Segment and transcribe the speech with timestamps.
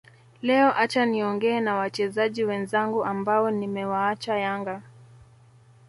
[0.41, 4.81] Leo acha niongee na wachezaji wenzangu ambao nimewaacha Yanga